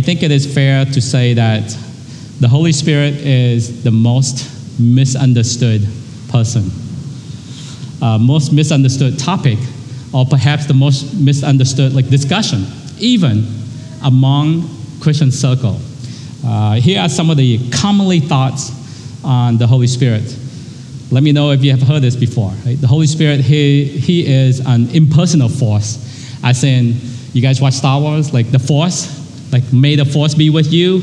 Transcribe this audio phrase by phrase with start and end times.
[0.00, 1.76] I think it is fair to say that
[2.40, 5.86] the Holy Spirit is the most misunderstood
[6.30, 6.70] person,
[8.00, 9.58] uh, most misunderstood topic,
[10.14, 12.64] or perhaps the most misunderstood like discussion,
[12.98, 13.46] even
[14.02, 14.70] among
[15.02, 15.78] Christian circle.
[16.46, 18.72] Uh, here are some of the commonly thoughts
[19.22, 20.34] on the Holy Spirit.
[21.10, 22.52] Let me know if you have heard this before.
[22.64, 22.80] Right?
[22.80, 26.94] The Holy Spirit, he, he is an impersonal force, as in,
[27.34, 29.19] you guys watch Star Wars, like the Force,
[29.52, 31.00] like, may the force be with you.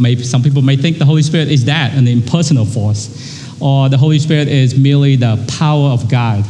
[0.00, 3.60] Maybe some people may think the Holy Spirit is that, an impersonal force.
[3.60, 6.44] Or the Holy Spirit is merely the power of God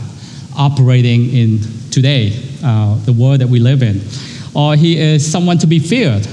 [0.57, 1.59] operating in
[1.91, 2.33] today,
[2.65, 4.01] uh, the world that we live in.
[4.55, 6.27] Or he is someone to be feared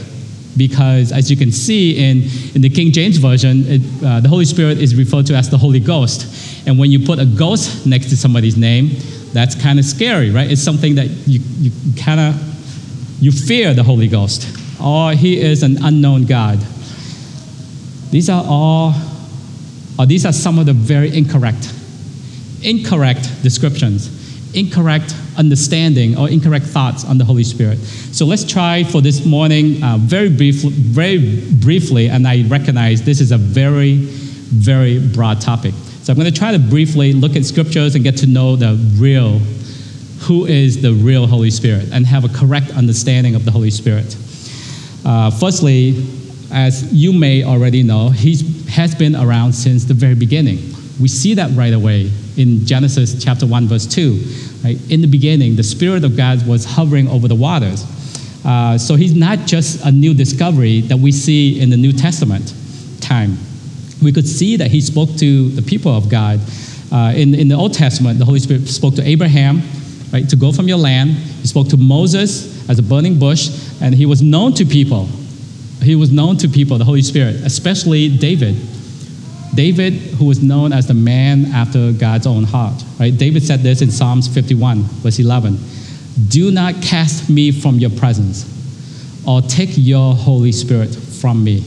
[0.58, 2.24] because as you can see in,
[2.54, 5.58] in the King James Version, it, uh, the Holy Spirit is referred to as the
[5.58, 6.68] Holy Ghost.
[6.68, 8.90] And when you put a ghost next to somebody's name,
[9.32, 10.52] that's kind of scary, right?
[10.52, 15.64] It's something that you, you kind of, you fear the Holy Ghost or he is
[15.64, 16.60] an unknown God.
[18.12, 18.94] These are all,
[19.98, 21.74] or these are some of the very incorrect,
[22.64, 24.18] incorrect descriptions,
[24.56, 27.78] incorrect understanding or incorrect thoughts on the Holy Spirit.
[27.80, 33.22] So let's try for this morning, uh, very briefly, very briefly, and I recognize this
[33.22, 35.74] is a very, very broad topic.
[36.02, 38.74] So I'm going to try to briefly look at scriptures and get to know the
[38.98, 39.38] real,
[40.22, 44.18] who is the real Holy Spirit, and have a correct understanding of the Holy Spirit.
[45.06, 46.06] Uh, firstly,
[46.52, 48.36] as you may already know, he
[48.70, 50.58] has been around since the very beginning.
[51.00, 54.24] We see that right away in Genesis chapter 1, verse 2.
[54.64, 54.92] Right?
[54.92, 57.86] In the beginning, the Spirit of God was hovering over the waters.
[58.46, 62.54] Uh, so he's not just a new discovery that we see in the New Testament
[63.00, 63.38] time.
[64.02, 66.40] We could see that he spoke to the people of God.
[66.92, 69.62] Uh, in, in the Old Testament, the Holy Spirit spoke to Abraham,
[70.12, 71.12] right, to go from your land.
[71.12, 73.50] He spoke to Moses as a burning bush
[73.82, 75.10] and he was known to people.
[75.82, 78.56] He was known to people, the Holy Spirit, especially David.
[79.56, 83.16] David, who was known as the man after God's own heart, right?
[83.18, 85.58] David said this in Psalms 51, verse 11
[86.28, 88.46] Do not cast me from your presence,
[89.28, 91.64] or take your Holy Spirit from me.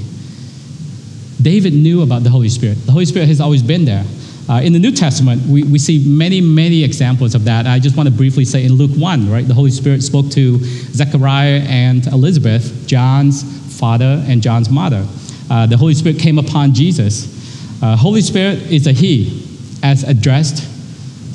[1.43, 2.79] David knew about the Holy Spirit.
[2.87, 4.05] The Holy Spirit has always been there.
[4.49, 7.67] Uh, in the New Testament, we, we see many, many examples of that.
[7.67, 10.59] I just want to briefly say in Luke 1, right, the Holy Spirit spoke to
[10.59, 13.45] Zechariah and Elizabeth, John's
[13.79, 15.07] father and John's mother.
[15.49, 17.83] Uh, the Holy Spirit came upon Jesus.
[17.83, 19.47] Uh, Holy Spirit is a He,
[19.83, 20.69] as addressed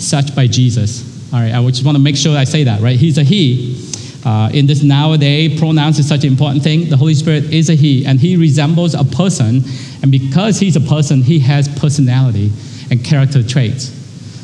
[0.02, 1.32] such by Jesus.
[1.34, 2.98] All right, I just want to make sure I say that, right?
[2.98, 3.84] He's a He.
[4.26, 6.90] Uh, in this nowadays, pronouns is such an important thing.
[6.90, 9.62] The Holy Spirit is a He, and He resembles a person.
[10.02, 12.52] And because He's a person, He has personality
[12.90, 13.90] and character traits.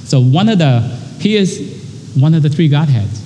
[0.10, 0.82] So one of the,
[1.20, 3.22] he is one of the three Godheads,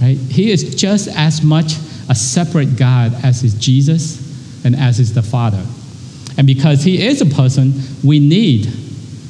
[0.00, 0.16] right?
[0.16, 1.74] He is just as much
[2.08, 5.64] a separate God as is Jesus and as is the Father.
[6.36, 7.72] And because he is a person,
[8.02, 8.68] we need,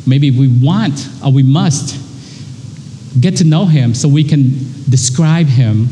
[0.07, 2.01] maybe we want or we must
[3.21, 4.51] get to know him so we can
[4.89, 5.89] describe him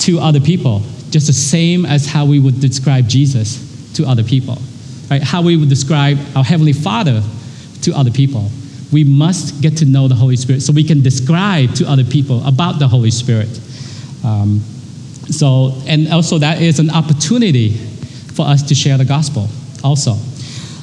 [0.00, 4.58] to other people, just the same as how we would describe Jesus to other people.
[5.10, 5.22] Right?
[5.22, 7.22] How we would describe our Heavenly Father
[7.82, 8.48] to other people.
[8.92, 12.46] We must get to know the Holy Spirit so we can describe to other people
[12.46, 13.60] about the Holy Spirit.
[14.24, 14.60] Um,
[15.28, 17.70] so, and also that is an opportunity
[18.34, 19.48] for us to share the gospel
[19.82, 20.14] also.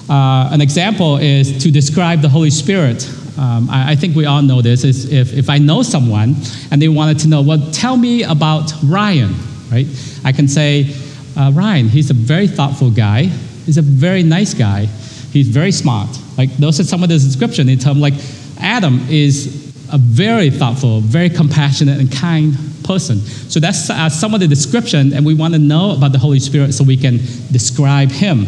[0.10, 3.08] Uh, an example is to describe the Holy Spirit.
[3.38, 4.84] Um, I, I, think we all know this.
[4.84, 6.36] Is if, if I know someone
[6.72, 9.34] and they wanted to know, well, tell me about Ryan,
[9.72, 9.88] right?
[10.26, 10.94] I can say,
[11.38, 13.24] uh, Ryan, he's a very thoughtful guy.
[13.66, 14.88] He's a very nice guy.
[15.34, 16.10] He's very smart.
[16.38, 18.14] Like those are some of the description in terms like
[18.60, 22.54] Adam is a very thoughtful, very compassionate and kind
[22.84, 23.18] person.
[23.18, 26.40] So that's uh, some of the description, and we want to know about the Holy
[26.40, 27.18] Spirit so we can
[27.52, 28.46] describe Him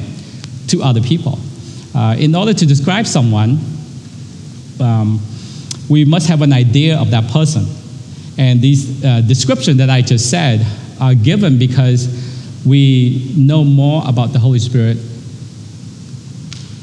[0.68, 1.40] to other people.
[1.96, 3.58] Uh, in order to describe someone,
[4.80, 5.20] um,
[5.90, 7.66] we must have an idea of that person.
[8.38, 10.64] And these uh, descriptions that I just said
[11.02, 14.98] are given because we know more about the Holy Spirit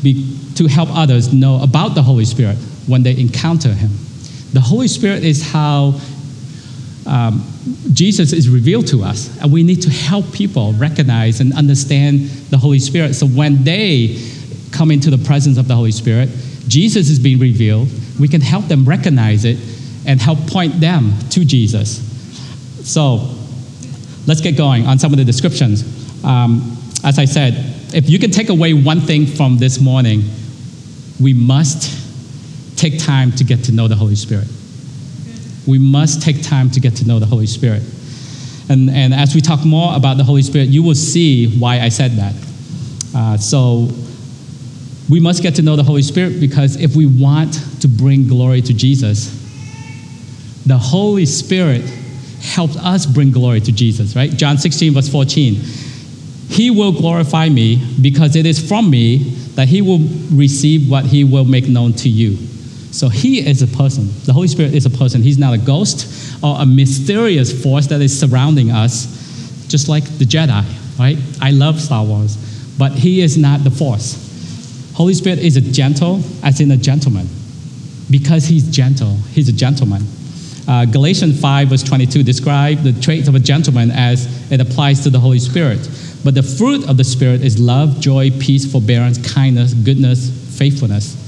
[0.02, 2.56] be, to help others know about the Holy Spirit
[2.86, 3.90] when they encounter Him.
[4.52, 6.00] The Holy Spirit is how
[7.06, 7.44] um,
[7.92, 12.58] Jesus is revealed to us, and we need to help people recognize and understand the
[12.58, 13.14] Holy Spirit.
[13.14, 14.18] So when they
[14.72, 16.28] come into the presence of the Holy Spirit,
[16.68, 17.88] Jesus is being revealed.
[18.18, 19.58] We can help them recognize it
[20.06, 22.00] and help point them to Jesus.
[22.88, 23.28] So
[24.26, 25.84] let's get going on some of the descriptions.
[26.24, 30.22] Um, as I said, if you can take away one thing from this morning,
[31.20, 31.98] we must
[32.76, 34.48] take time to get to know the Holy Spirit.
[35.66, 37.82] We must take time to get to know the Holy Spirit.
[38.68, 41.88] And, and as we talk more about the Holy Spirit, you will see why I
[41.88, 42.34] said that.
[43.14, 43.88] Uh, so
[45.10, 48.62] we must get to know the Holy Spirit because if we want to bring glory
[48.62, 49.38] to Jesus,
[50.66, 51.82] the Holy Spirit
[52.40, 54.30] helps us bring glory to Jesus, right?
[54.30, 55.60] John 16, verse 14.
[56.52, 59.18] He will glorify me because it is from me
[59.54, 60.00] that he will
[60.30, 62.36] receive what he will make known to you.
[62.92, 64.10] So he is a person.
[64.24, 65.22] The Holy Spirit is a person.
[65.22, 70.26] He's not a ghost or a mysterious force that is surrounding us, just like the
[70.26, 70.62] Jedi,
[70.98, 71.16] right?
[71.40, 72.36] I love Star Wars,
[72.78, 74.92] but he is not the force.
[74.94, 77.26] Holy Spirit is a gentle, as in a gentleman.
[78.10, 80.02] Because he's gentle, he's a gentleman.
[80.68, 85.10] Uh, Galatians 5, verse 22 describe the traits of a gentleman as it applies to
[85.10, 85.80] the Holy Spirit.
[86.24, 91.18] But the fruit of the Spirit is love, joy, peace, forbearance, kindness, goodness, faithfulness.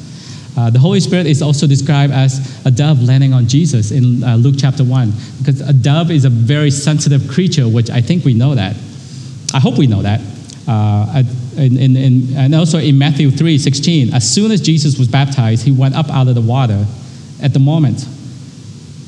[0.57, 4.37] Uh, the Holy Spirit is also described as a dove landing on Jesus in uh,
[4.37, 8.35] Luke chapter 1, because a dove is a very sensitive creature, which I think we
[8.35, 8.77] know that.
[9.53, 10.21] I hope we know that.
[10.69, 11.25] Uh,
[11.57, 15.65] in, in, in, and also in Matthew 3 16, as soon as Jesus was baptized,
[15.65, 16.87] he went up out of the water.
[17.43, 18.07] At the moment,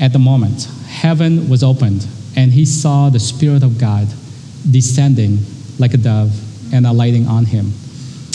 [0.00, 2.06] at the moment, heaven was opened,
[2.36, 4.08] and he saw the Spirit of God
[4.68, 5.38] descending
[5.78, 6.32] like a dove
[6.72, 7.72] and alighting on him.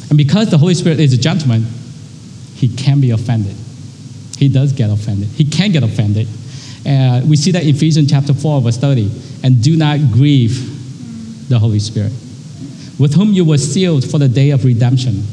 [0.10, 1.66] And because the Holy Spirit is a gentleman,
[2.56, 3.56] he can be offended.
[4.38, 5.30] He does get offended.
[5.30, 6.28] He can get offended.
[6.86, 9.10] Uh, we see that in Ephesians chapter 4, verse 30.
[9.44, 12.12] And do not grieve the Holy Spirit,
[12.98, 15.24] with whom you were sealed for the day of redemption.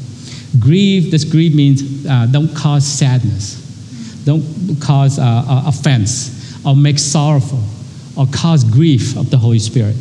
[0.59, 3.55] Grieve, this grieve means uh, don't cause sadness,
[4.25, 4.43] don't
[4.81, 7.63] cause uh, uh offense, or make sorrowful,
[8.17, 9.95] or cause grief of the Holy Spirit.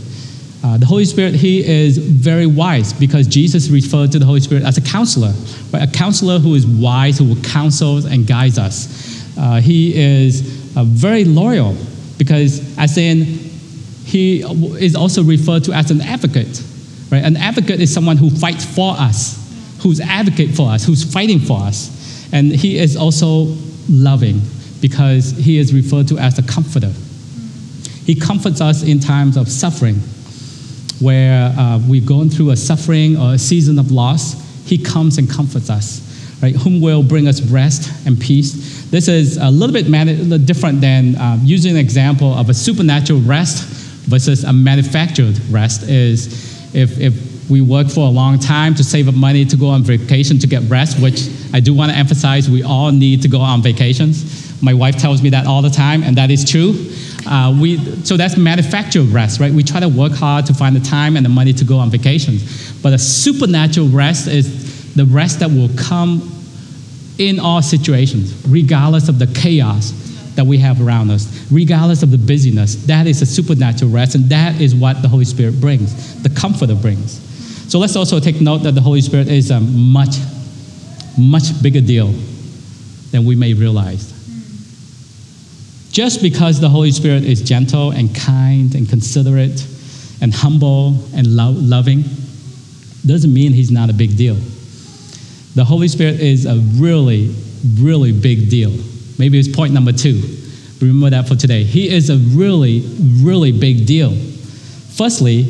[0.64, 4.64] Uh, the Holy Spirit, he is very wise because Jesus referred to the Holy Spirit
[4.64, 5.32] as a counselor,
[5.72, 5.88] right?
[5.88, 9.38] a counselor who is wise, who will counsel and guides us.
[9.38, 11.76] Uh, he is uh, very loyal
[12.18, 13.24] because, as in,
[14.04, 14.40] he
[14.82, 16.62] is also referred to as an advocate.
[17.10, 17.24] Right?
[17.24, 19.36] An advocate is someone who fights for us,
[19.82, 22.28] who's advocate for us, who's fighting for us.
[22.32, 23.54] And he is also
[23.88, 24.42] loving
[24.80, 26.92] because he is referred to as a comforter.
[28.04, 30.00] He comforts us in times of suffering
[31.00, 35.30] where uh, we've gone through a suffering or a season of loss, He comes and
[35.30, 36.54] comforts us, right?
[36.56, 38.84] Whom will bring us rest and peace.
[38.90, 43.20] This is a little bit man- different than uh, using an example of a supernatural
[43.20, 43.64] rest
[44.08, 45.88] versus a manufactured rest.
[45.88, 49.68] Is if, if we work for a long time to save up money to go
[49.68, 53.28] on vacation to get rest, which I do want to emphasize, we all need to
[53.28, 54.62] go on vacations.
[54.62, 56.72] My wife tells me that all the time, and that is true.
[57.28, 59.52] Uh, we, so that's manufactured rest, right?
[59.52, 61.90] We try to work hard to find the time and the money to go on
[61.90, 62.72] vacations.
[62.80, 66.22] But a supernatural rest is the rest that will come
[67.18, 69.92] in all situations, regardless of the chaos
[70.36, 72.86] that we have around us, regardless of the busyness.
[72.86, 76.76] That is a supernatural rest, and that is what the Holy Spirit brings, the Comforter
[76.76, 77.20] brings.
[77.70, 80.16] So let's also take note that the Holy Spirit is a much,
[81.18, 82.14] much bigger deal
[83.10, 84.17] than we may realize.
[85.98, 89.66] Just because the Holy Spirit is gentle and kind and considerate
[90.20, 92.04] and humble and lo- loving
[93.04, 94.36] doesn't mean he's not a big deal.
[95.56, 97.34] The Holy Spirit is a really,
[97.80, 98.70] really big deal.
[99.18, 100.22] Maybe it's point number two.
[100.80, 101.64] Remember that for today.
[101.64, 102.84] He is a really,
[103.20, 104.12] really big deal.
[104.94, 105.42] Firstly,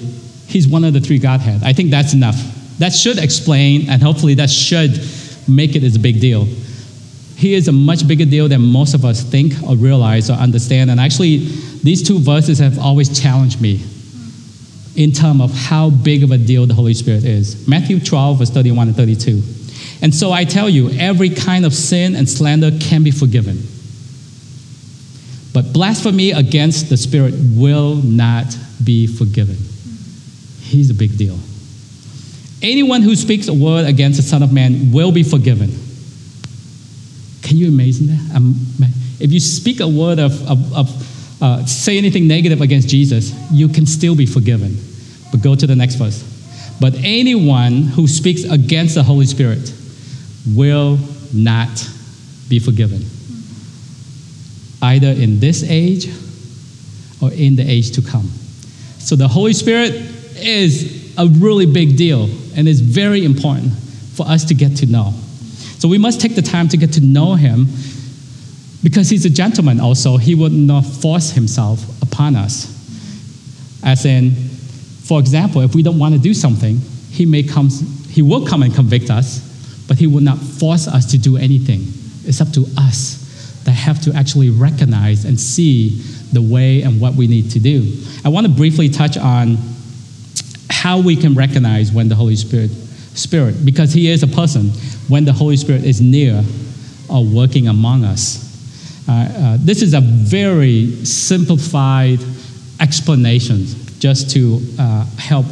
[0.46, 1.62] he's one of the three Godhead.
[1.62, 2.42] I think that's enough.
[2.78, 4.98] That should explain, and hopefully that should
[5.46, 6.48] make it as a big deal
[7.38, 10.90] he is a much bigger deal than most of us think or realize or understand.
[10.90, 11.36] And actually,
[11.84, 13.80] these two verses have always challenged me
[14.96, 17.68] in terms of how big of a deal the Holy Spirit is.
[17.68, 19.40] Matthew 12, verse 31 and 32.
[20.02, 23.62] And so I tell you, every kind of sin and slander can be forgiven.
[25.54, 28.46] But blasphemy against the Spirit will not
[28.82, 29.56] be forgiven.
[30.60, 31.38] He's a big deal.
[32.62, 35.70] Anyone who speaks a word against the Son of Man will be forgiven
[37.48, 38.36] can you imagine that?
[38.36, 38.54] Um,
[39.18, 43.68] if you speak a word of, of, of uh, say anything negative against Jesus, you
[43.68, 44.76] can still be forgiven.
[45.30, 46.22] But go to the next verse.
[46.78, 49.72] But anyone who speaks against the Holy Spirit
[50.54, 50.98] will
[51.32, 51.88] not
[52.48, 53.02] be forgiven.
[54.82, 56.08] Either in this age,
[57.20, 58.28] or in the age to come.
[58.98, 59.92] So the Holy Spirit
[60.36, 63.72] is a really big deal and is very important
[64.14, 65.14] for us to get to know.
[65.78, 67.66] So we must take the time to get to know him
[68.82, 70.16] because he's a gentleman also.
[70.16, 72.74] He would not force himself upon us.
[73.84, 76.80] As in, for example, if we don't want to do something,
[77.10, 77.70] he may come,
[78.08, 79.40] he will come and convict us,
[79.86, 81.82] but he will not force us to do anything.
[82.24, 86.00] It's up to us that have to actually recognize and see
[86.32, 87.96] the way and what we need to do.
[88.24, 89.58] I want to briefly touch on
[90.70, 92.70] how we can recognize when the Holy Spirit
[93.18, 94.70] Spirit, because He is a person,
[95.08, 96.42] when the Holy Spirit is near
[97.08, 98.44] or working among us.
[99.08, 102.18] Uh, uh, this is a very simplified
[102.80, 103.64] explanation
[103.98, 105.46] just to uh, help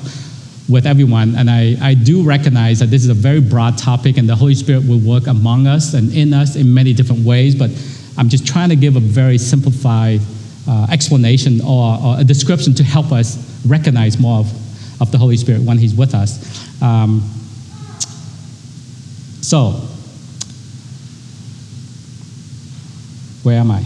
[0.69, 1.35] with everyone.
[1.37, 4.55] And I, I do recognize that this is a very broad topic, and the Holy
[4.55, 7.55] Spirit will work among us and in us in many different ways.
[7.55, 7.71] But
[8.19, 10.21] I'm just trying to give a very simplified
[10.69, 15.37] uh, explanation or, or, a description to help us recognize more of, of the Holy
[15.37, 16.83] Spirit when He's with us.
[16.83, 17.23] Um,
[19.47, 19.71] so,
[23.45, 23.85] where am I?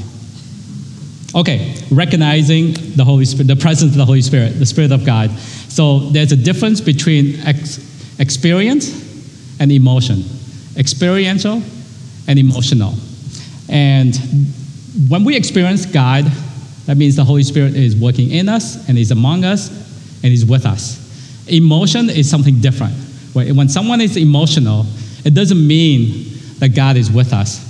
[1.35, 5.31] Okay, recognizing the Holy Spirit, the presence of the Holy Spirit, the Spirit of God.
[5.69, 7.79] So there's a difference between ex-
[8.19, 8.89] experience
[9.61, 10.25] and emotion,
[10.79, 11.63] experiential
[12.27, 12.95] and emotional.
[13.69, 14.17] And
[15.11, 16.25] when we experience God,
[16.87, 19.69] that means the Holy Spirit is working in us and is among us
[20.23, 20.97] and is with us.
[21.49, 22.95] Emotion is something different.
[23.35, 24.87] When someone is emotional,
[25.25, 26.25] it doesn't mean
[26.59, 27.67] that God is with us.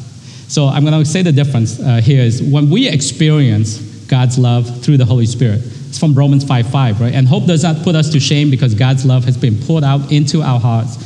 [0.52, 4.83] So I'm going to say the difference uh, here is when we experience God's love
[4.83, 5.61] through the Holy Spirit.
[5.88, 7.14] It's from Romans 5 5, right?
[7.14, 10.11] And hope does not put us to shame because God's love has been poured out
[10.11, 10.97] into our hearts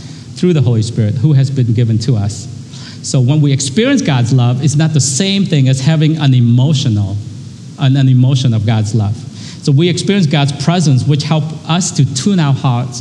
[0.40, 2.48] through the Holy Spirit who has been given to us.
[3.06, 7.16] So when we experience God's love, it's not the same thing as having an emotional,
[7.78, 9.14] an, an emotion of God's love.
[9.14, 13.00] So we experience God's presence, which help us to tune our hearts,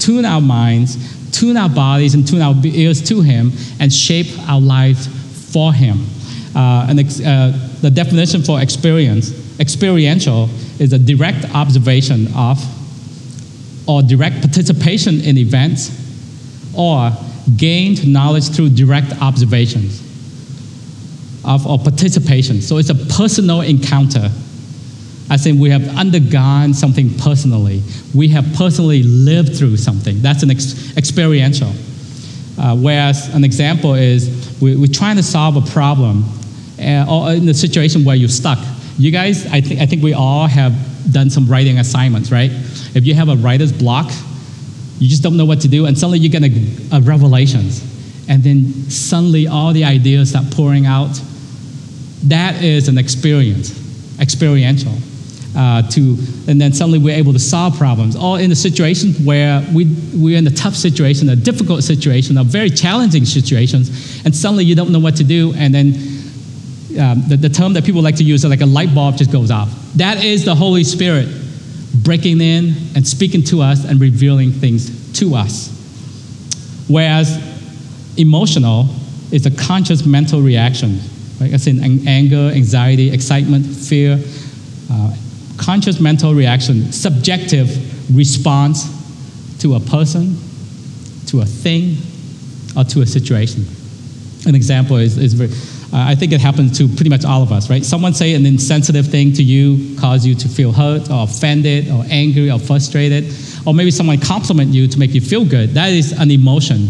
[0.00, 0.96] tune our minds,
[1.30, 4.98] tune our bodies and tune our ears to Him and shape our life
[5.52, 6.06] for Him.
[6.54, 10.48] Uh, and uh, the definition for experience, experiential,
[10.80, 12.58] is a direct observation of
[13.88, 15.90] or direct participation in events
[16.76, 17.10] or
[17.56, 20.00] gained knowledge through direct observations
[21.44, 22.60] of or participation.
[22.60, 24.30] So it's a personal encounter
[25.30, 27.82] I think we have undergone something personally.
[28.14, 30.20] We have personally lived through something.
[30.20, 31.72] That's an ex- experiential.
[32.58, 36.24] Uh, whereas an example is we, we're trying to solve a problem
[36.80, 38.58] uh, or in a situation where you're stuck.
[38.98, 40.74] You guys, I, th- I think we all have
[41.12, 42.50] done some writing assignments, right?
[42.50, 44.10] If you have a writer's block,
[44.98, 47.86] you just don't know what to do, and suddenly you get a, a revelations.
[48.28, 51.18] And then suddenly all the ideas start pouring out.
[52.24, 53.70] That is an experience,
[54.20, 54.92] experiential
[55.56, 56.16] uh, to,
[56.48, 58.14] and then suddenly we're able to solve problems.
[58.16, 62.44] All in a situation where we, we're in a tough situation, a difficult situation, a
[62.44, 65.86] very challenging situations, and suddenly you don't know what to do, and then
[66.98, 69.32] um, the, the term that people like to use is like a light bulb just
[69.32, 69.70] goes off.
[69.96, 71.28] That is the Holy Spirit
[71.94, 75.76] breaking in and speaking to us and revealing things to us.
[76.88, 77.38] Whereas
[78.16, 78.88] emotional
[79.32, 80.98] is a conscious mental reaction,
[81.40, 81.52] right?
[81.52, 84.18] As in anger, anxiety, excitement, fear,
[84.90, 85.16] uh,
[85.60, 87.68] conscious mental reaction, subjective
[88.16, 88.88] response
[89.60, 90.36] to a person,
[91.26, 91.96] to a thing,
[92.76, 93.64] or to a situation.
[94.46, 95.50] An example is, is very,
[95.92, 97.84] uh, I think it happens to pretty much all of us, right?
[97.84, 102.04] Someone say an insensitive thing to you, cause you to feel hurt or offended or
[102.08, 103.32] angry or frustrated,
[103.66, 105.70] or maybe someone compliment you to make you feel good.
[105.70, 106.88] That is an emotion.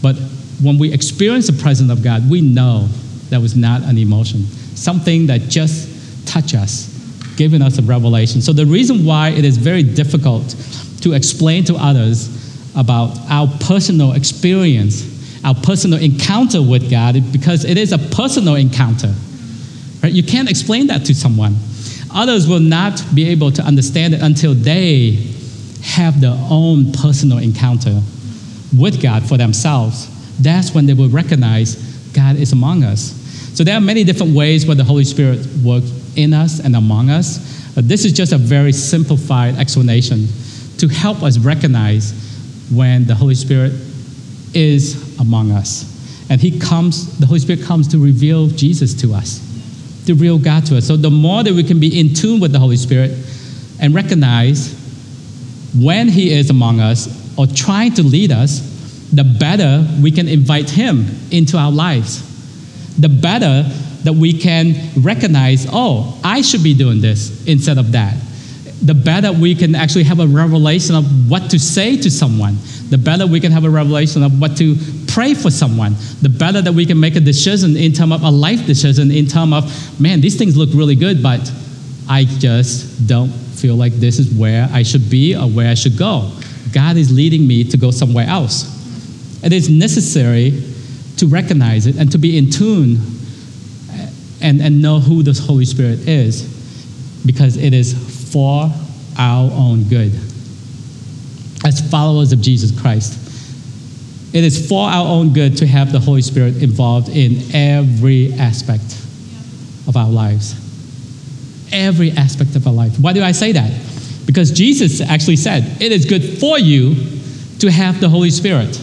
[0.00, 0.16] But
[0.62, 2.88] when we experience the presence of God, we know
[3.28, 6.97] that was not an emotion, something that just touched us
[7.38, 8.42] given us a revelation.
[8.42, 10.56] So the reason why it is very difficult
[11.02, 12.28] to explain to others
[12.76, 15.06] about our personal experience,
[15.44, 19.14] our personal encounter with God, because it is a personal encounter.
[20.02, 20.12] Right?
[20.12, 21.56] You can't explain that to someone.
[22.12, 25.12] Others will not be able to understand it until they
[25.82, 28.00] have their own personal encounter
[28.76, 30.08] with God for themselves.
[30.42, 31.76] That's when they will recognize
[32.12, 33.14] God is among us.
[33.54, 37.08] So there are many different ways where the Holy Spirit works in us and among
[37.08, 37.38] us.
[37.76, 40.26] Uh, this is just a very simplified explanation
[40.78, 42.12] to help us recognize
[42.70, 43.72] when the Holy Spirit
[44.52, 45.94] is among us.
[46.28, 49.40] And He comes, the Holy Spirit comes to reveal Jesus to us,
[50.06, 50.86] to reveal God to us.
[50.86, 53.12] So the more that we can be in tune with the Holy Spirit
[53.80, 54.74] and recognize
[55.78, 57.08] when He is among us
[57.38, 58.60] or trying to lead us,
[59.12, 62.24] the better we can invite Him into our lives.
[62.98, 63.64] The better
[64.08, 68.16] that we can recognize, oh, I should be doing this instead of that.
[68.80, 72.56] The better we can actually have a revelation of what to say to someone,
[72.88, 74.76] the better we can have a revelation of what to
[75.08, 78.30] pray for someone, the better that we can make a decision in terms of a
[78.30, 81.52] life decision, in terms of, man, these things look really good, but
[82.08, 85.98] I just don't feel like this is where I should be or where I should
[85.98, 86.32] go.
[86.72, 88.64] God is leading me to go somewhere else.
[89.44, 90.62] It is necessary
[91.18, 92.96] to recognize it and to be in tune
[94.40, 96.42] and, and know who the Holy Spirit is
[97.26, 98.70] because it is for
[99.18, 100.12] our own good.
[101.64, 103.24] As followers of Jesus Christ,
[104.34, 108.84] it is for our own good to have the Holy Spirit involved in every aspect
[109.86, 110.54] of our lives.
[111.72, 112.98] Every aspect of our life.
[113.00, 113.72] Why do I say that?
[114.26, 116.94] Because Jesus actually said, It is good for you
[117.60, 118.80] to have the Holy Spirit.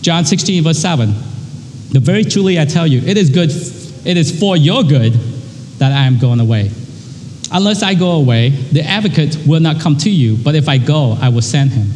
[0.00, 1.14] John 16, verse 7.
[1.90, 3.50] The very truly I tell you, it is good,
[4.08, 5.12] it is for your good
[5.76, 6.70] that I am going away.
[7.52, 11.18] Unless I go away, the advocate will not come to you, but if I go,
[11.20, 11.90] I will send him.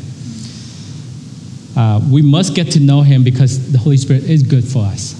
[1.74, 5.18] Uh, we must get to know him because the Holy Spirit is good for us.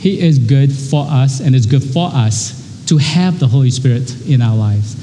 [0.00, 4.26] He is good for us, and it's good for us to have the Holy Spirit
[4.26, 4.96] in our lives.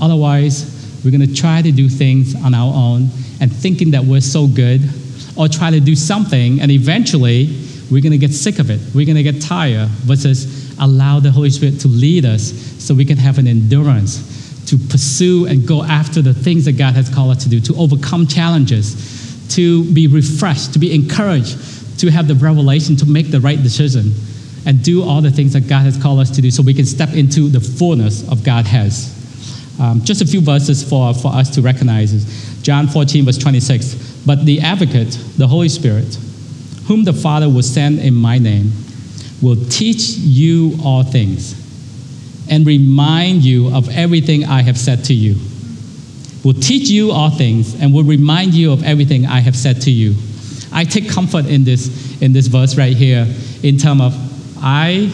[0.00, 3.08] Otherwise, we're going to try to do things on our own
[3.40, 4.88] and thinking that we're so good,
[5.36, 7.58] or try to do something, and eventually
[7.90, 8.80] we're going to get sick of it.
[8.94, 13.04] We're going to get tired versus allow the Holy Spirit to lead us so we
[13.04, 17.36] can have an endurance to pursue and go after the things that God has called
[17.36, 22.34] us to do, to overcome challenges, to be refreshed, to be encouraged, to have the
[22.34, 24.12] revelation to make the right decision
[24.66, 26.84] and do all the things that God has called us to do so we can
[26.84, 29.14] step into the fullness of God has.
[29.80, 34.24] Um, just a few verses for, for us to recognize John 14, verse 26.
[34.26, 36.18] But the advocate, the Holy Spirit,
[36.86, 38.72] whom the Father will send in my name,
[39.42, 41.54] will teach you all things
[42.48, 45.36] and remind you of everything I have said to you.
[46.44, 49.90] Will teach you all things and will remind you of everything I have said to
[49.90, 50.14] you.
[50.72, 53.26] I take comfort in this, in this verse right here
[53.62, 55.12] in terms of I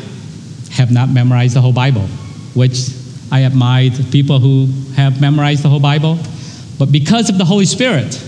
[0.72, 2.06] have not memorized the whole Bible,
[2.54, 2.90] which
[3.30, 6.18] I admire people who have memorized the whole Bible.
[6.78, 8.22] But because of the Holy Spirit,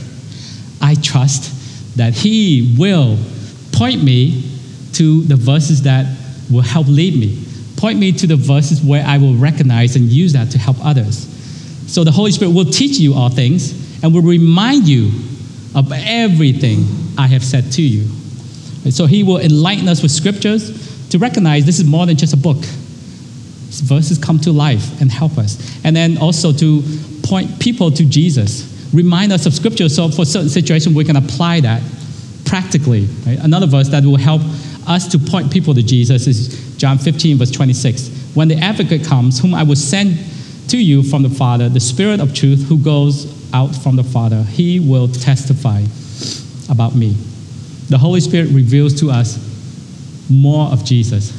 [0.80, 3.18] I trust that He will
[3.72, 4.53] point me
[4.94, 6.06] to the verses that
[6.50, 7.42] will help lead me.
[7.76, 11.28] Point me to the verses where I will recognize and use that to help others.
[11.92, 15.10] So the Holy Spirit will teach you all things and will remind you
[15.74, 16.84] of everything
[17.18, 18.02] I have said to you.
[18.84, 22.32] And so He will enlighten us with scriptures to recognize this is more than just
[22.32, 22.58] a book.
[22.58, 25.58] These verses come to life and help us.
[25.84, 26.82] And then also to
[27.22, 28.70] point people to Jesus.
[28.94, 31.82] Remind us of scripture so for certain situations we can apply that
[32.44, 33.06] practically.
[33.26, 33.38] Right?
[33.40, 34.42] Another verse that will help
[34.86, 38.32] us to point people to Jesus is John 15, verse 26.
[38.34, 40.18] When the advocate comes, whom I will send
[40.68, 44.42] to you from the Father, the Spirit of truth who goes out from the Father,
[44.42, 45.82] he will testify
[46.70, 47.16] about me.
[47.88, 49.38] The Holy Spirit reveals to us
[50.30, 51.32] more of Jesus.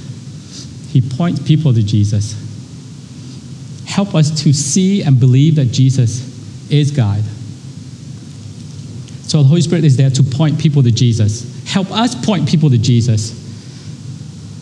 [0.92, 2.42] He points people to Jesus.
[3.86, 7.24] Help us to see and believe that Jesus is God.
[9.28, 11.55] So the Holy Spirit is there to point people to Jesus.
[11.66, 13.42] Help us point people to Jesus.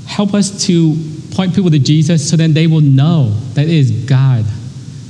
[0.07, 0.95] Help us to
[1.31, 4.45] point people to Jesus so then they will know that it is God.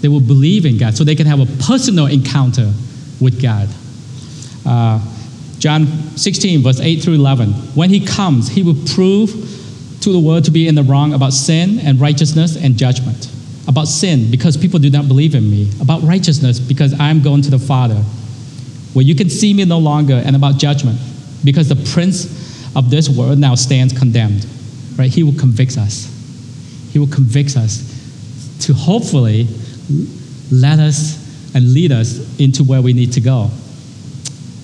[0.01, 2.71] They will believe in God so they can have a personal encounter
[3.21, 3.69] with God.
[4.65, 4.99] Uh,
[5.59, 7.51] John 16, verse 8 through 11.
[7.73, 9.31] When he comes, he will prove
[10.01, 13.29] to the world to be in the wrong about sin and righteousness and judgment.
[13.67, 15.71] About sin, because people do not believe in me.
[15.79, 17.95] About righteousness, because I'm going to the Father,
[18.93, 20.21] where you can see me no longer.
[20.25, 20.99] And about judgment,
[21.43, 24.45] because the prince of this world now stands condemned.
[24.97, 25.11] Right?
[25.11, 26.09] He will convict us.
[26.91, 27.89] He will convict us
[28.61, 29.47] to hopefully
[30.51, 33.49] let us and lead us into where we need to go.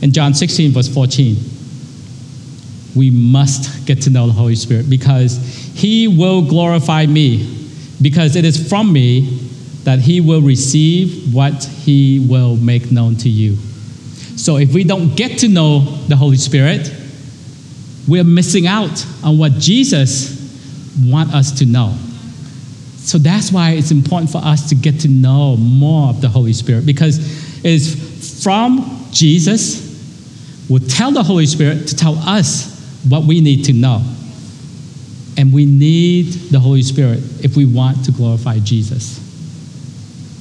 [0.02, 1.36] In John 16, verse 14,
[2.96, 5.38] we must get to know the Holy Spirit because
[5.76, 7.68] He will glorify me,
[8.02, 9.39] because it is from me
[9.84, 13.58] that He will receive what He will make known to you.
[14.39, 16.89] So if we don't get to know the Holy Spirit,
[18.08, 20.39] we're missing out on what Jesus
[21.04, 21.93] wants us to know.
[22.99, 26.54] So that's why it's important for us to get to know more of the Holy
[26.54, 27.19] Spirit because
[27.65, 29.89] it's from Jesus
[30.69, 34.02] will tell the Holy Spirit to tell us what we need to know.
[35.38, 39.19] And we need the Holy Spirit if we want to glorify Jesus.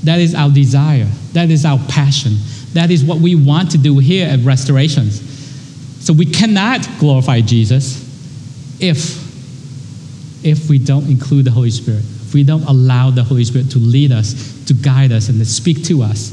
[0.05, 1.09] That is our desire.
[1.33, 2.37] That is our passion.
[2.79, 5.21] That is what we want to do here at Restorations.
[6.05, 8.07] So we cannot glorify Jesus
[8.81, 9.27] if
[10.45, 13.79] if we don't include the Holy Spirit, if we don't allow the Holy Spirit to
[13.81, 16.31] lead us, to guide us, and to speak to us,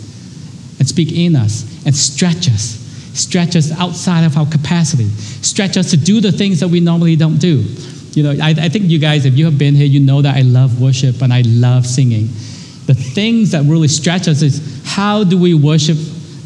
[0.78, 2.78] and speak in us, and stretch us,
[3.16, 5.10] stretch us outside of our capacity,
[5.42, 7.66] stretch us to do the things that we normally don't do.
[8.12, 10.38] You know, I, I think you guys, if you have been here, you know that
[10.38, 12.28] I love worship and I love singing.
[12.86, 15.98] The things that really stretch us is how do we worship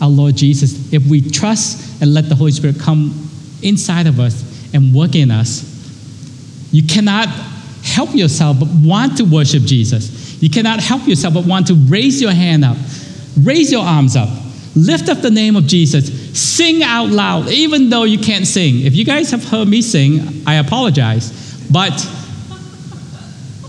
[0.01, 3.29] our Lord Jesus if we trust and let the Holy Spirit come
[3.61, 5.65] inside of us and work in us.
[6.71, 7.27] You cannot
[7.83, 10.41] help yourself but want to worship Jesus.
[10.41, 12.77] You cannot help yourself but want to raise your hand up,
[13.41, 14.29] raise your arms up,
[14.75, 18.85] lift up the name of Jesus, sing out loud, even though you can't sing.
[18.85, 21.47] If you guys have heard me sing, I apologize.
[21.71, 21.93] But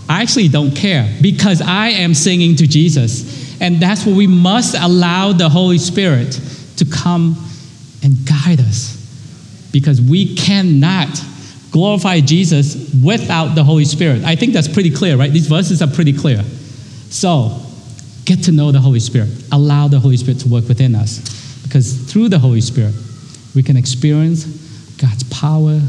[0.07, 3.40] I actually don't care because I am singing to Jesus.
[3.61, 6.31] And that's what we must allow the Holy Spirit
[6.77, 7.37] to come
[8.03, 8.97] and guide us
[9.71, 11.07] because we cannot
[11.69, 14.23] glorify Jesus without the Holy Spirit.
[14.23, 15.31] I think that's pretty clear, right?
[15.31, 16.41] These verses are pretty clear.
[17.11, 17.61] So,
[18.25, 19.29] get to know the Holy Spirit.
[19.51, 21.19] Allow the Holy Spirit to work within us
[21.61, 22.95] because through the Holy Spirit,
[23.53, 24.45] we can experience
[24.97, 25.79] God's power,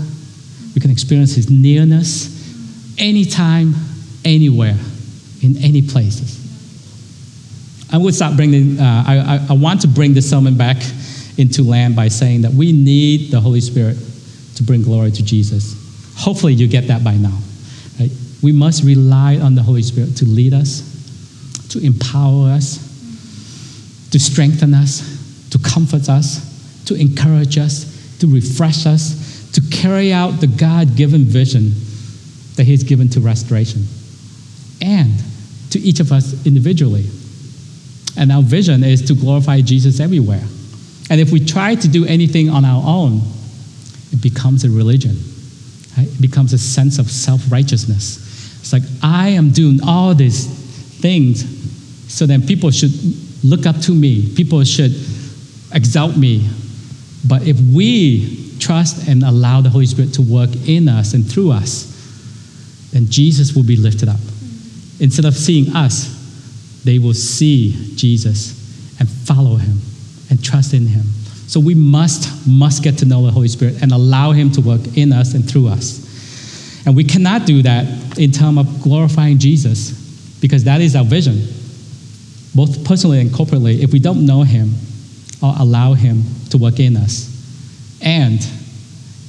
[0.75, 2.29] we can experience His nearness
[2.99, 3.75] anytime,
[4.27, 4.77] anywhere,
[5.43, 6.42] in any places.
[7.93, 10.79] I would start bringing, uh, I, I, I want to bring the sermon back
[11.37, 13.99] into land by saying that we need the Holy Spirit
[14.57, 15.77] to bring glory to Jesus.
[16.17, 17.39] Hopefully, you get that by now.
[18.01, 18.11] Right?
[18.43, 22.79] We must rely on the Holy Spirit to lead us, to empower us,
[24.11, 30.41] to strengthen us, to comfort us, to encourage us, to refresh us, to carry out
[30.41, 31.73] the God given vision
[32.57, 33.87] that He's given to restoration,
[34.81, 35.13] and
[35.71, 37.07] to each of us individually.
[38.16, 40.42] And our vision is to glorify Jesus everywhere.
[41.11, 43.20] And if we try to do anything on our own,
[44.12, 45.16] it becomes a religion.
[45.96, 46.09] Right?
[46.09, 48.18] It becomes a sense of self righteousness.
[48.61, 50.46] It's like, I am doing all these
[51.01, 51.44] things
[52.12, 52.92] so then people should
[53.42, 54.94] look up to me, people should
[55.72, 56.48] exalt me.
[57.27, 61.53] But if we trust and allow the Holy Spirit to work in us and through
[61.53, 61.88] us,
[62.92, 64.20] then Jesus will be lifted up.
[65.01, 66.22] Instead of seeing us,
[66.85, 68.59] they will see Jesus
[68.99, 69.79] and follow him
[70.31, 71.05] and trust in him.
[71.47, 74.81] So we must, must get to know the Holy Spirit and allow him to work
[74.97, 76.03] in us and through us.
[76.87, 81.47] And we cannot do that in terms of glorifying Jesus because that is our vision,
[82.55, 83.81] both personally and corporately.
[83.81, 84.73] If we don't know him
[85.42, 87.29] or allow him to work in us
[88.03, 88.40] and,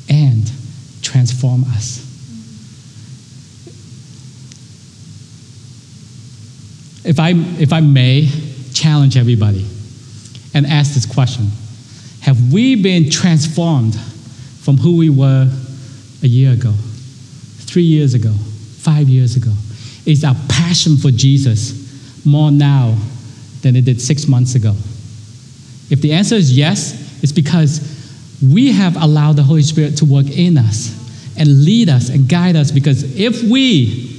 [0.09, 0.51] and
[1.01, 2.12] transform us.
[7.05, 8.29] If I, if I may
[8.73, 9.65] challenge everybody
[10.53, 11.49] and ask this question
[12.21, 13.99] Have we been transformed
[14.61, 15.51] from who we were
[16.21, 19.51] a year ago, three years ago, five years ago?
[20.05, 22.97] Is our passion for Jesus more now
[23.61, 24.71] than it did six months ago?
[25.89, 27.89] If the answer is yes, it's because
[28.41, 30.99] we have allowed the Holy Spirit to work in us
[31.37, 32.71] and lead us and guide us.
[32.71, 34.12] Because if we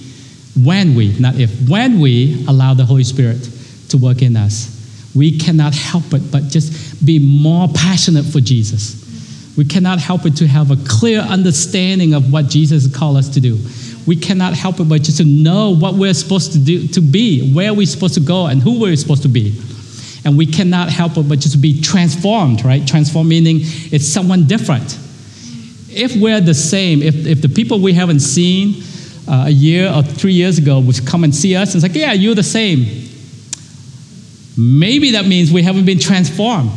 [0.62, 3.48] when we, not if, when we allow the Holy Spirit
[3.88, 4.70] to work in us,
[5.14, 9.02] we cannot help it but just be more passionate for Jesus.
[9.56, 13.40] We cannot help it to have a clear understanding of what Jesus called us to
[13.40, 13.58] do.
[14.06, 17.52] We cannot help it but just to know what we're supposed to do, to be,
[17.54, 19.60] where we're supposed to go, and who we're supposed to be.
[20.24, 22.86] And we cannot help it but just be transformed, right?
[22.86, 24.98] Transform meaning it's someone different.
[25.88, 28.82] If we're the same, if, if the people we haven't seen,
[29.26, 32.00] uh, a year or three years ago would come and see us and it's like,
[32.00, 33.08] yeah, you're the same.
[34.56, 36.70] Maybe that means we haven't been transformed.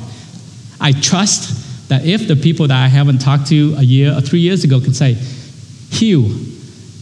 [0.79, 4.39] I trust that if the people that I haven't talked to a year or three
[4.39, 5.13] years ago can say,
[5.91, 6.29] Hugh,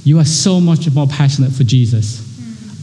[0.03, 2.21] you are so much more passionate for Jesus.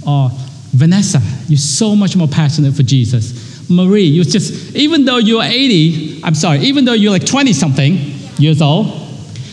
[0.06, 0.30] Or
[0.72, 3.70] Vanessa, you're so much more passionate for Jesus.
[3.70, 7.94] Marie, you just, even though you're 80, I'm sorry, even though you're like 20 something
[8.38, 8.86] years old,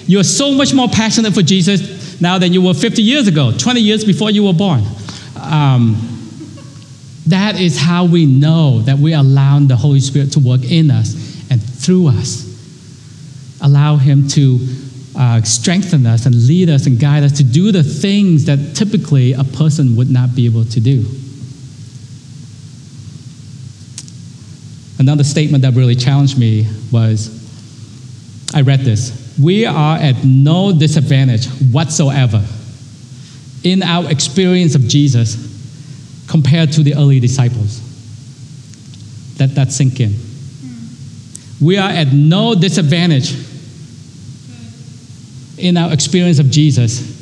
[0.07, 3.79] you're so much more passionate for Jesus now than you were 50 years ago, 20
[3.79, 4.83] years before you were born.
[5.35, 5.95] Um,
[7.27, 11.13] that is how we know that we allow the Holy Spirit to work in us
[11.51, 12.45] and through us.
[13.61, 14.59] Allow Him to
[15.15, 19.33] uh, strengthen us and lead us and guide us to do the things that typically
[19.33, 21.05] a person would not be able to do.
[24.97, 27.35] Another statement that really challenged me was
[28.53, 32.43] I read this we are at no disadvantage whatsoever
[33.63, 35.47] in our experience of Jesus
[36.27, 37.81] compared to the early disciples.
[39.39, 40.11] Let that sink in.
[40.11, 41.65] Hmm.
[41.65, 43.33] We are at no disadvantage
[45.57, 47.17] in our experience of Jesus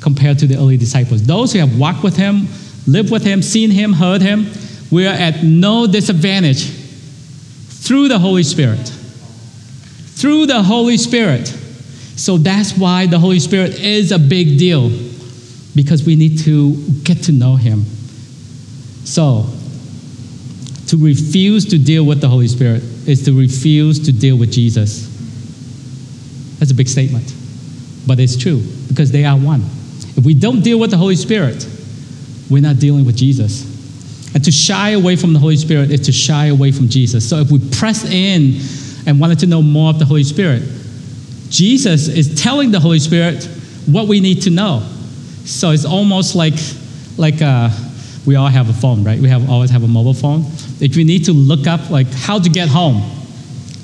[0.00, 1.22] compared to the early disciples.
[1.22, 2.48] Those who have walked with him,
[2.86, 4.46] lived with him, seen him, heard him,
[4.90, 6.70] we are at no disadvantage
[7.68, 8.92] through the Holy Spirit.
[10.20, 11.46] Through the Holy Spirit.
[12.16, 14.90] So that's why the Holy Spirit is a big deal,
[15.74, 17.84] because we need to get to know him.
[19.04, 19.46] So,
[20.88, 25.06] to refuse to deal with the Holy Spirit is to refuse to deal with Jesus.
[26.58, 27.32] That's a big statement,
[28.06, 29.62] but it's true because they are one.
[30.16, 31.66] If we don't deal with the Holy Spirit,
[32.50, 33.64] we're not dealing with Jesus.
[34.34, 37.26] And to shy away from the Holy Spirit is to shy away from Jesus.
[37.26, 38.60] So if we press in
[39.06, 40.62] and wanted to know more of the Holy Spirit,
[41.48, 43.44] Jesus is telling the Holy Spirit
[43.86, 44.86] what we need to know.
[45.44, 46.54] So it's almost like,
[47.16, 47.70] like uh,
[48.26, 49.18] we all have a phone, right?
[49.18, 50.44] We have always have a mobile phone.
[50.80, 53.02] If you need to look up like how to get home,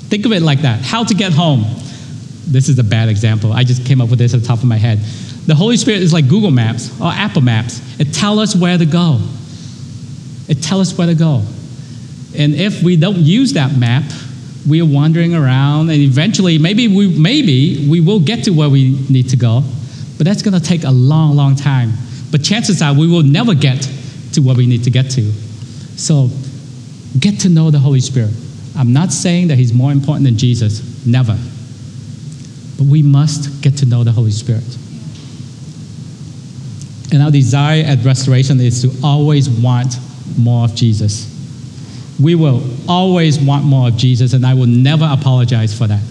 [0.09, 1.65] think of it like that: how to get home.
[2.47, 3.51] This is a bad example.
[3.51, 4.99] I just came up with this at the top of my head.
[5.47, 7.81] The Holy Spirit is like Google Maps or Apple Maps.
[7.99, 9.19] It tells us where to go.
[10.47, 11.43] It tells us where to go.
[12.37, 14.03] And if we don't use that map,
[14.67, 18.97] we are wandering around, and eventually, maybe we, maybe we will get to where we
[19.09, 19.63] need to go,
[20.17, 21.93] but that's going to take a long, long time.
[22.31, 23.89] But chances are we will never get
[24.33, 25.31] to where we need to get to.
[25.97, 26.29] So,
[27.19, 28.33] get to know the Holy Spirit.
[28.75, 31.37] I'm not saying that He's more important than Jesus, never.
[32.77, 34.65] But we must get to know the Holy Spirit.
[37.13, 39.95] And our desire at restoration is to always want
[40.37, 41.36] more of Jesus.
[42.21, 46.03] We will always want more of Jesus, and I will never apologize for that.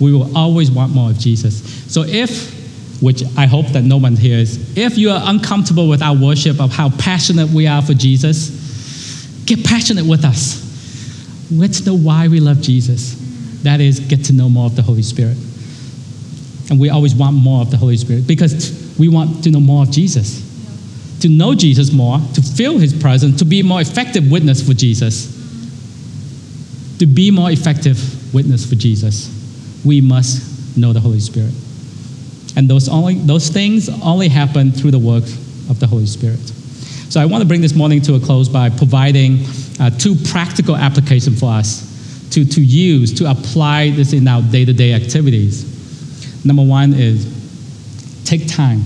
[0.00, 1.62] We will always want more of Jesus.
[1.92, 6.16] So if, which I hope that no one hears, if you are uncomfortable with our
[6.16, 10.68] worship of how passionate we are for Jesus, get passionate with us.
[11.50, 13.16] Let's know why we love Jesus.
[13.62, 15.36] That is, get to know more of the Holy Spirit.
[16.70, 19.82] And we always want more of the Holy Spirit because we want to know more
[19.82, 20.46] of Jesus.
[21.22, 25.39] To know Jesus more, to feel his presence, to be more effective witness for Jesus.
[27.00, 29.28] To be more effective witness for Jesus,
[29.86, 31.54] we must know the Holy Spirit.
[32.56, 35.24] And those, only, those things only happen through the work
[35.70, 36.40] of the Holy Spirit.
[37.08, 39.46] So I want to bring this morning to a close by providing
[39.80, 44.66] uh, two practical applications for us to, to use, to apply this in our day
[44.66, 46.44] to day activities.
[46.44, 47.24] Number one is
[48.26, 48.82] take time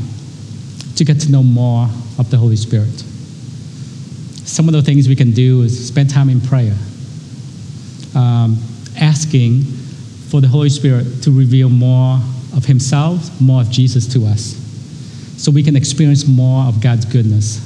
[0.95, 2.95] to get to know more of the Holy Spirit.
[4.47, 6.77] Some of the things we can do is spend time in prayer,
[8.15, 8.59] um,
[9.01, 12.19] asking for the Holy Spirit to reveal more
[12.57, 14.57] of Himself, more of Jesus to us,
[15.37, 17.61] so we can experience more of God's goodness.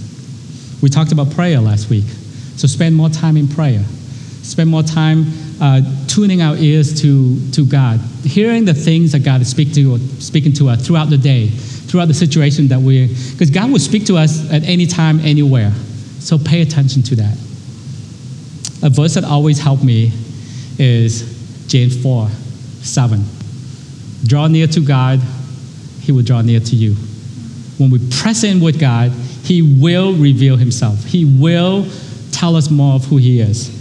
[0.83, 2.05] We talked about prayer last week,
[2.57, 3.85] so spend more time in prayer.
[4.43, 5.27] Spend more time
[5.61, 9.99] uh, tuning our ears to, to God, hearing the things that God is speak to,
[10.21, 14.07] speaking to us throughout the day, throughout the situation that we're, because God will speak
[14.07, 15.73] to us at any time, anywhere.
[16.21, 17.37] So pay attention to that.
[18.83, 20.13] A verse that always helped me
[20.79, 23.25] is James 4 7.
[24.25, 25.21] Draw near to God,
[26.01, 26.95] He will draw near to you.
[27.79, 29.11] When we press in with God,
[29.45, 31.05] He will reveal Himself.
[31.05, 31.87] He will
[32.33, 33.77] tell us more of who He is.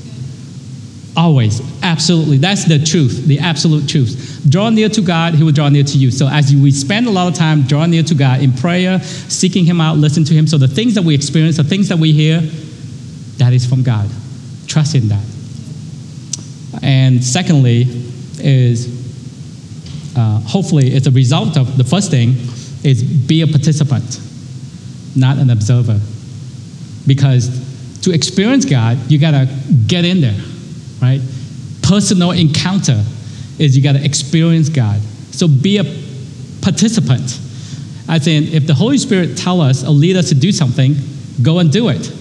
[1.16, 2.38] Always, absolutely.
[2.38, 4.46] That's the truth, the absolute truth.
[4.48, 6.12] Draw near to God, He will draw near to you.
[6.12, 9.66] So, as we spend a lot of time drawing near to God in prayer, seeking
[9.66, 12.12] Him out, listening to Him, so the things that we experience, the things that we
[12.12, 12.42] hear,
[13.38, 14.10] that is from God.
[14.68, 15.37] Trust in that.
[16.82, 17.86] And secondly,
[18.40, 18.88] is
[20.16, 22.36] uh, hopefully it's a result of the first thing
[22.84, 24.22] is be a participant,
[25.16, 26.00] not an observer.
[27.06, 29.48] Because to experience God, you gotta
[29.88, 30.40] get in there
[31.02, 31.22] right?
[31.82, 33.04] Personal encounter
[33.60, 35.00] is you got to experience God.
[35.32, 35.84] So be a
[36.62, 37.40] participant.
[38.10, 40.96] I in, if the Holy Spirit tell us or lead us to do something,
[41.42, 42.12] go and do it.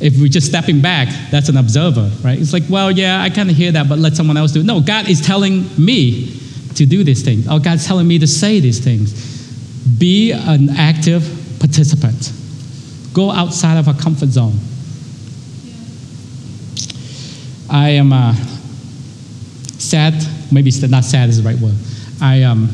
[0.00, 2.38] If we're just stepping back, that's an observer, right?
[2.38, 4.66] It's like, well, yeah, I kind of hear that, but let someone else do it.
[4.66, 6.40] No, God is telling me
[6.76, 7.46] to do these things.
[7.48, 9.12] Or God's telling me to say these things.
[9.98, 11.22] Be an active
[11.58, 12.32] participant.
[13.12, 14.58] Go outside of our comfort zone.
[17.68, 18.34] I am uh,
[19.78, 20.14] sad,
[20.50, 21.74] maybe not sad is the right word.
[22.20, 22.68] I, um,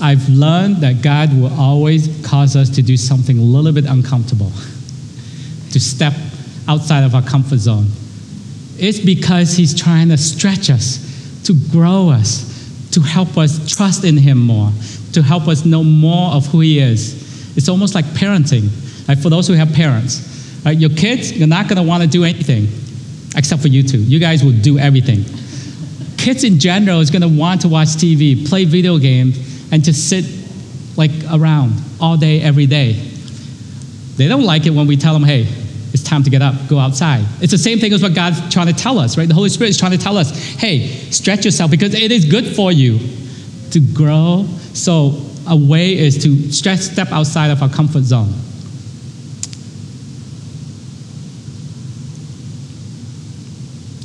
[0.00, 4.50] I've learned that God will always cause us to do something a little bit uncomfortable,
[5.72, 6.14] to step
[6.68, 7.86] outside of our comfort zone.
[8.78, 12.46] It's because He's trying to stretch us, to grow us,
[12.92, 14.70] to help us trust in Him more,
[15.12, 17.56] to help us know more of who He is.
[17.56, 18.68] It's almost like parenting.
[19.08, 22.08] Like for those who have parents, right, your kids, you're not going to want to
[22.08, 22.68] do anything
[23.36, 23.98] except for you two.
[23.98, 25.24] You guys will do everything.
[26.18, 29.38] Kids in general is going to want to watch TV, play video games,
[29.72, 30.24] and just sit
[30.96, 32.92] like around all day, every day.
[34.16, 35.46] They don't like it when we tell them, hey,
[35.98, 37.24] it's time to get up, go outside.
[37.40, 39.26] It's the same thing as what God's trying to tell us, right?
[39.26, 42.54] The Holy Spirit is trying to tell us, hey, stretch yourself because it is good
[42.54, 42.98] for you
[43.70, 44.46] to grow.
[44.74, 48.32] So, a way is to stretch, step outside of our comfort zone.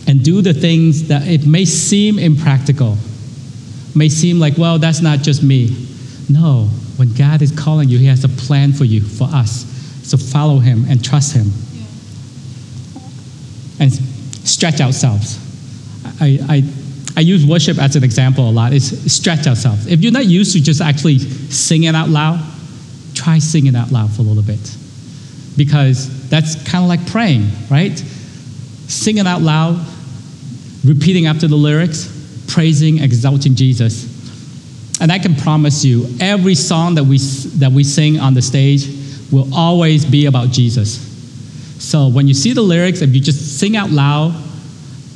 [0.08, 2.98] And do the things that it may seem impractical,
[3.94, 5.88] may seem like, well, that's not just me.
[6.30, 9.66] No, when God is calling you, He has a plan for you, for us.
[10.04, 11.52] So follow Him and trust Him
[13.84, 13.92] and
[14.48, 15.38] stretch ourselves.
[16.22, 16.64] I, I,
[17.18, 18.74] I use worship as an example a lot.
[18.74, 19.88] It's stretch ourselves.
[19.88, 22.40] If you're not used to just actually singing out loud,
[23.14, 24.78] try singing out loud for a little bit.
[25.56, 27.98] Because that's kind of like praying, right?
[28.88, 29.86] Singing out loud,
[30.84, 32.10] repeating after the lyrics,
[32.48, 34.12] praising, exalting Jesus.
[35.00, 37.18] And I can promise you, every song that we,
[37.60, 38.88] that we sing on the stage
[39.32, 41.13] will always be about Jesus.
[41.84, 44.34] So when you see the lyrics, if you just sing out loud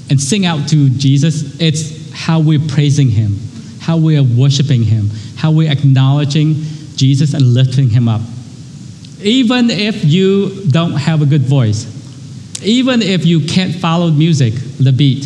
[0.10, 3.38] and sing out to Jesus, it's how we're praising Him,
[3.80, 6.56] how we are worshiping Him, how we're acknowledging
[6.98, 8.22] Jesus and lifting Him up.
[9.22, 11.86] Even if you don't have a good voice,
[12.62, 15.26] even if you can't follow music, the beat,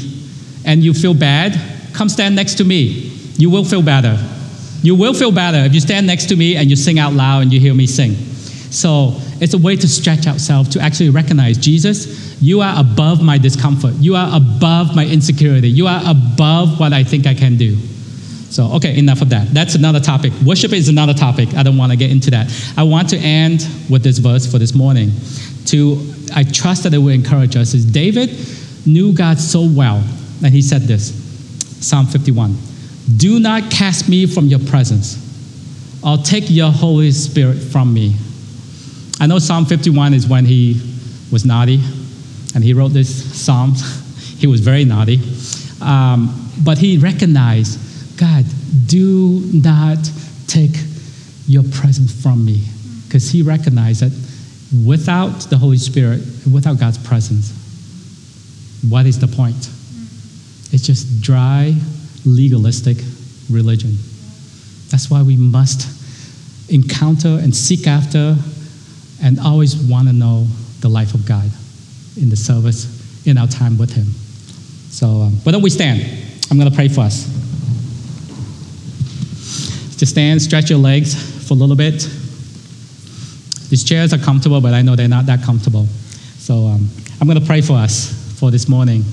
[0.63, 1.59] and you feel bad,
[1.91, 3.09] come stand next to me.
[3.37, 4.15] You will feel better.
[4.83, 7.41] You will feel better if you stand next to me and you sing out loud
[7.41, 8.13] and you hear me sing.
[8.69, 13.39] So it's a way to stretch ourselves to actually recognize Jesus, you are above my
[13.39, 13.95] discomfort.
[13.95, 15.67] You are above my insecurity.
[15.67, 17.75] You are above what I think I can do.
[17.75, 19.47] So, okay, enough of that.
[19.51, 20.31] That's another topic.
[20.45, 21.55] Worship is another topic.
[21.55, 22.51] I don't want to get into that.
[22.77, 25.09] I want to end with this verse for this morning.
[25.67, 27.73] To I trust that it will encourage us.
[27.73, 28.29] Is David
[28.85, 30.03] knew God so well,
[30.43, 31.13] and he said this
[31.83, 32.55] Psalm 51
[33.17, 35.17] Do not cast me from your presence.
[36.03, 38.15] I'll take your Holy Spirit from me.
[39.21, 40.81] I know Psalm 51 is when he
[41.31, 41.79] was naughty,
[42.55, 43.75] and he wrote this psalm.
[44.39, 45.19] he was very naughty.
[45.79, 48.45] Um, but he recognized, God,
[48.87, 49.99] do not
[50.47, 50.71] take
[51.45, 52.63] your presence from me.
[53.05, 54.11] Because he recognized that
[54.87, 57.51] without the Holy Spirit, without God's presence,
[58.89, 59.69] what is the point?
[60.71, 61.75] It's just dry,
[62.25, 62.97] legalistic
[63.51, 63.91] religion.
[64.89, 65.87] That's why we must
[66.71, 68.35] encounter and seek after
[69.21, 70.47] and always want to know
[70.79, 71.49] the life of God
[72.17, 74.05] in the service, in our time with Him.
[74.89, 76.01] So, um, why don't we stand?
[76.49, 77.25] I'm going to pray for us.
[79.97, 82.01] Just stand, stretch your legs for a little bit.
[83.69, 85.85] These chairs are comfortable, but I know they're not that comfortable.
[86.37, 89.03] So, um, I'm going to pray for us for this morning.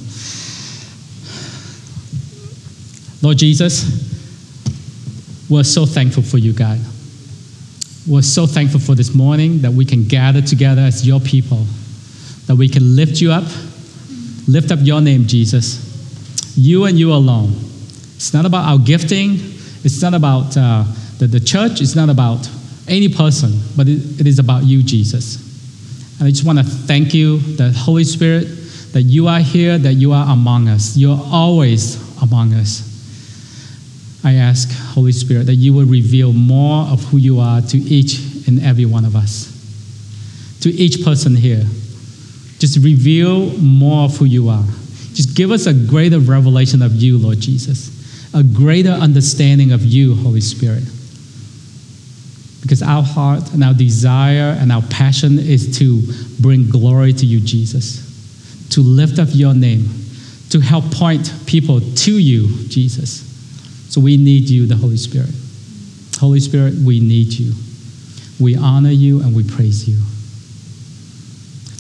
[3.21, 3.85] Lord Jesus,
[5.51, 6.79] we're so thankful for you, God.
[8.09, 11.67] We're so thankful for this morning that we can gather together as your people,
[12.47, 13.45] that we can lift you up,
[14.47, 15.85] lift up your name, Jesus.
[16.57, 17.53] You and you alone.
[18.17, 19.35] It's not about our gifting,
[19.85, 20.85] it's not about uh,
[21.19, 22.49] the, the church, it's not about
[22.89, 25.37] any person, but it, it is about you, Jesus.
[26.19, 28.47] And I just want to thank you, the Holy Spirit,
[28.93, 30.97] that you are here, that you are among us.
[30.97, 32.98] You're always among us.
[34.25, 38.47] I ask, Holy Spirit, that you will reveal more of who you are to each
[38.49, 39.53] and every one of us,
[40.63, 41.65] to each person here.
[42.59, 44.65] Just reveal more of who you are.
[45.15, 50.17] Just give us a greater revelation of you, Lord Jesus, a greater understanding of you,
[50.17, 50.83] Holy Spirit.
[52.63, 56.03] Because our heart and our desire and our passion is to
[56.41, 59.89] bring glory to you, Jesus, to lift up your name,
[60.51, 63.28] to help point people to you, Jesus.
[63.89, 65.31] So we need you, the Holy Spirit.
[66.19, 67.53] Holy Spirit, we need you.
[68.41, 69.97] We honor you and we praise you.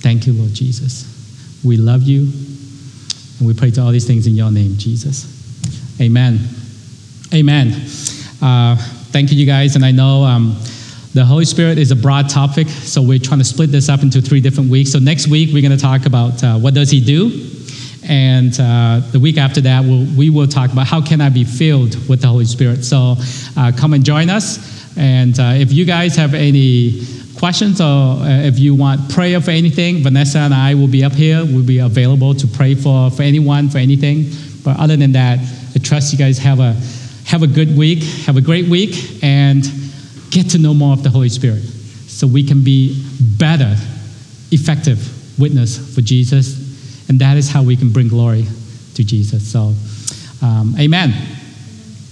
[0.00, 1.06] Thank you, Lord Jesus.
[1.64, 2.30] We love you
[3.38, 5.34] and we pray to all these things in your name, Jesus.
[6.00, 6.40] Amen.
[7.34, 7.68] Amen.
[8.40, 8.76] Uh,
[9.10, 9.76] thank you, you guys.
[9.76, 10.56] And I know um,
[11.14, 14.20] the Holy Spirit is a broad topic, so we're trying to split this up into
[14.22, 14.92] three different weeks.
[14.92, 17.57] So next week, we're going to talk about uh, what does he do?
[18.08, 21.44] And uh, the week after that, we'll, we will talk about how can I be
[21.44, 22.84] filled with the Holy Spirit.
[22.84, 23.16] So
[23.56, 24.96] uh, come and join us.
[24.96, 27.02] And uh, if you guys have any
[27.36, 31.12] questions or uh, if you want prayer for anything, Vanessa and I will be up
[31.12, 31.44] here.
[31.44, 34.30] We'll be available to pray for, for anyone, for anything.
[34.64, 35.38] But other than that,
[35.74, 36.72] I trust you guys have a,
[37.26, 39.62] have a good week, have a great week, and
[40.30, 43.04] get to know more of the Holy Spirit so we can be
[43.36, 43.76] better,
[44.50, 46.67] effective witness for Jesus
[47.08, 48.46] and that is how we can bring glory
[48.94, 49.50] to Jesus.
[49.50, 49.74] So,
[50.42, 51.14] um, amen.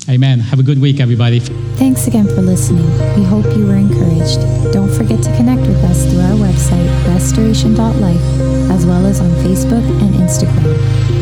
[0.09, 0.39] Amen.
[0.39, 1.41] Have a good week, everybody.
[1.41, 2.87] Thanks again for listening.
[3.17, 4.41] We hope you were encouraged.
[4.73, 9.85] Don't forget to connect with us through our website, restoration.life, as well as on Facebook
[10.01, 11.16] and Instagram.